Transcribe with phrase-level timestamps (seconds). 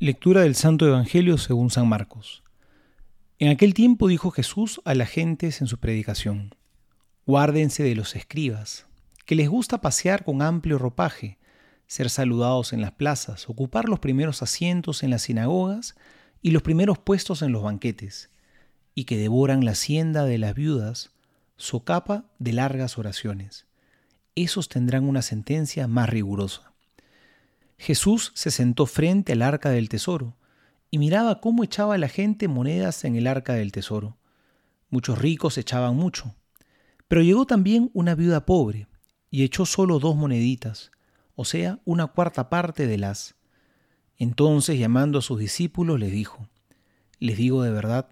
[0.00, 2.44] Lectura del Santo Evangelio según San Marcos.
[3.40, 6.54] En aquel tiempo dijo Jesús a las gentes en su predicación,
[7.26, 8.86] Guárdense de los escribas,
[9.26, 11.36] que les gusta pasear con amplio ropaje,
[11.88, 15.96] ser saludados en las plazas, ocupar los primeros asientos en las sinagogas
[16.42, 18.30] y los primeros puestos en los banquetes,
[18.94, 21.10] y que devoran la hacienda de las viudas,
[21.56, 23.66] socapa de largas oraciones.
[24.36, 26.72] Esos tendrán una sentencia más rigurosa.
[27.78, 30.36] Jesús se sentó frente al arca del tesoro
[30.90, 34.18] y miraba cómo echaba la gente monedas en el arca del tesoro.
[34.90, 36.34] Muchos ricos echaban mucho.
[37.06, 38.88] Pero llegó también una viuda pobre
[39.30, 40.90] y echó solo dos moneditas,
[41.36, 43.36] o sea, una cuarta parte de las.
[44.16, 46.48] Entonces, llamando a sus discípulos, les dijo,
[47.20, 48.08] Les digo de verdad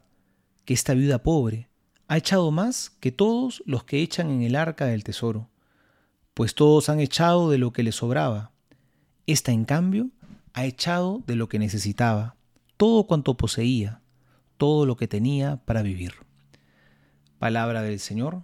[0.64, 1.68] que esta viuda pobre
[2.06, 5.50] ha echado más que todos los que echan en el arca del tesoro,
[6.34, 8.52] pues todos han echado de lo que les sobraba
[9.26, 10.10] esta, en cambio,
[10.52, 12.36] ha echado de lo que necesitaba,
[12.76, 14.00] todo cuanto poseía,
[14.56, 16.12] todo lo que tenía para vivir.
[17.38, 18.42] Palabra del Señor,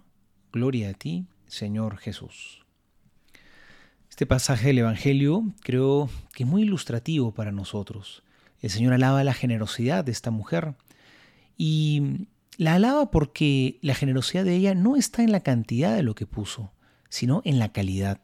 [0.51, 2.63] gloria a ti, Señor Jesús.
[4.09, 8.23] Este pasaje del Evangelio creo que es muy ilustrativo para nosotros.
[8.59, 10.75] El Señor alaba la generosidad de esta mujer
[11.57, 16.13] y la alaba porque la generosidad de ella no está en la cantidad de lo
[16.13, 16.71] que puso,
[17.09, 18.21] sino en la calidad.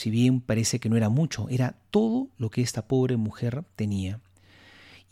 [0.00, 4.18] Si bien parece que no era mucho, era todo lo que esta pobre mujer tenía.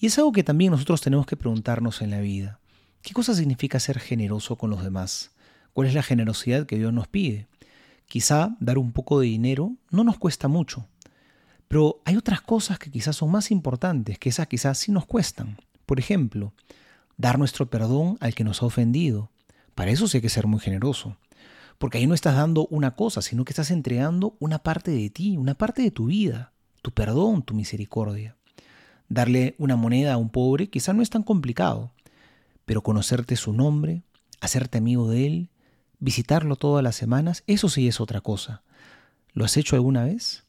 [0.01, 2.59] Y es algo que también nosotros tenemos que preguntarnos en la vida.
[3.03, 5.33] ¿Qué cosa significa ser generoso con los demás?
[5.75, 7.49] ¿Cuál es la generosidad que Dios nos pide?
[8.07, 10.87] Quizá dar un poco de dinero no nos cuesta mucho,
[11.69, 15.59] pero hay otras cosas que quizás son más importantes, que esas quizás sí nos cuestan.
[15.85, 16.55] Por ejemplo,
[17.19, 19.31] dar nuestro perdón al que nos ha ofendido.
[19.75, 21.19] Para eso sí hay que ser muy generoso.
[21.79, 25.37] Porque ahí no estás dando una cosa, sino que estás entregando una parte de ti,
[25.37, 28.37] una parte de tu vida, tu perdón, tu misericordia.
[29.09, 31.93] Darle una moneda a un pobre quizá no es tan complicado,
[32.65, 34.03] pero conocerte su nombre,
[34.41, 35.51] hacerte amigo de él,
[36.01, 38.63] visitarlo todas las semanas, eso sí es otra cosa.
[39.33, 40.45] ¿Lo has hecho alguna vez?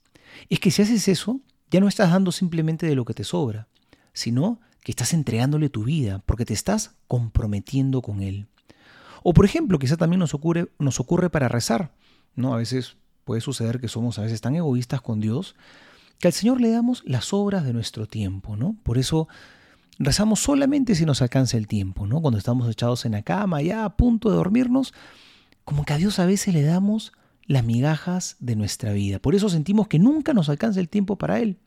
[0.50, 1.40] Es que si haces eso,
[1.70, 3.68] ya no estás dando simplemente de lo que te sobra,
[4.14, 8.48] sino que estás entregándole tu vida, porque te estás comprometiendo con él.
[9.24, 11.92] O por ejemplo, quizá también nos ocurre, nos ocurre para rezar.
[12.36, 12.54] ¿no?
[12.54, 15.56] A veces puede suceder que somos a veces tan egoístas con Dios
[16.20, 18.56] que al Señor le damos las obras de nuestro tiempo.
[18.56, 18.76] ¿no?
[18.84, 19.28] Por eso
[19.98, 22.08] rezamos solamente si nos alcanza el tiempo.
[22.08, 22.22] ¿no?
[22.22, 24.94] Cuando estamos echados en la cama, ya a punto de dormirnos,
[25.64, 27.14] como que a Dios a veces le damos
[27.46, 29.20] las migajas de nuestra vida.
[29.20, 31.58] Por eso sentimos que nunca nos alcanza el tiempo para Él.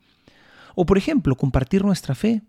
[0.75, 2.43] O por ejemplo, compartir nuestra fe,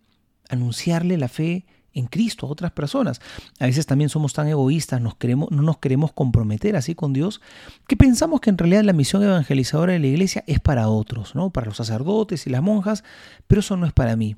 [0.49, 3.21] anunciarle la fe en Cristo a otras personas.
[3.59, 5.15] A veces también somos tan egoístas, no
[5.49, 7.41] nos queremos comprometer así con Dios,
[7.87, 11.51] que pensamos que en realidad la misión evangelizadora de la iglesia es para otros, ¿no?
[11.51, 13.03] para los sacerdotes y las monjas,
[13.47, 14.35] pero eso no es para mí.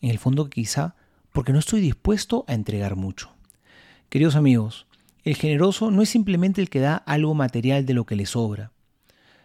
[0.00, 0.94] En el fondo quizá
[1.32, 3.30] porque no estoy dispuesto a entregar mucho.
[4.08, 4.86] Queridos amigos,
[5.24, 8.72] el generoso no es simplemente el que da algo material de lo que le sobra,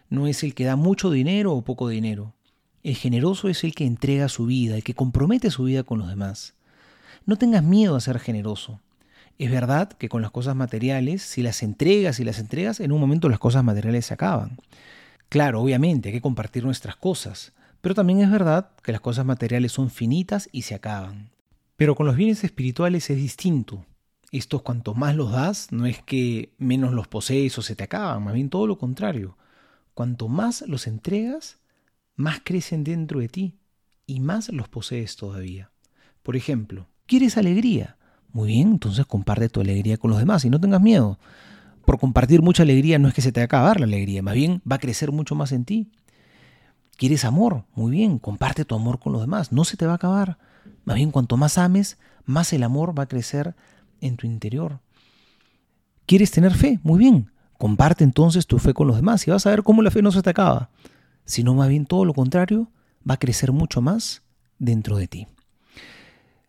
[0.08, 2.34] no es el que da mucho dinero o poco dinero.
[2.82, 6.08] El generoso es el que entrega su vida, el que compromete su vida con los
[6.08, 6.54] demás.
[7.24, 8.80] No tengas miedo a ser generoso.
[9.38, 13.00] Es verdad que con las cosas materiales, si las entregas y las entregas, en un
[13.00, 14.58] momento las cosas materiales se acaban.
[15.28, 19.72] Claro, obviamente, hay que compartir nuestras cosas, pero también es verdad que las cosas materiales
[19.72, 21.30] son finitas y se acaban.
[21.76, 23.84] Pero con los bienes espirituales es distinto.
[24.30, 28.22] Estos cuanto más los das, no es que menos los posees o se te acaban,
[28.22, 29.36] más bien todo lo contrario.
[29.94, 31.58] Cuanto más los entregas,
[32.16, 33.58] más crecen dentro de ti
[34.06, 35.70] y más los posees todavía.
[36.22, 37.98] Por ejemplo, ¿Quieres alegría?
[38.32, 41.18] Muy bien, entonces comparte tu alegría con los demás y no tengas miedo.
[41.84, 44.32] Por compartir mucha alegría no es que se te va a acabar la alegría, más
[44.32, 45.90] bien va a crecer mucho más en ti.
[46.96, 47.64] ¿Quieres amor?
[47.74, 50.38] Muy bien, comparte tu amor con los demás, no se te va a acabar.
[50.86, 53.54] Más bien, cuanto más ames, más el amor va a crecer
[54.00, 54.80] en tu interior.
[56.06, 56.80] ¿Quieres tener fe?
[56.82, 59.90] Muy bien, comparte entonces tu fe con los demás y vas a ver cómo la
[59.90, 60.70] fe no se te acaba,
[61.26, 62.70] sino más bien todo lo contrario,
[63.06, 64.22] va a crecer mucho más
[64.58, 65.26] dentro de ti.